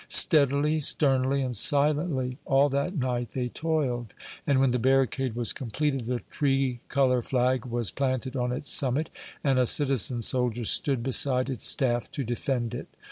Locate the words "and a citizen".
9.43-10.23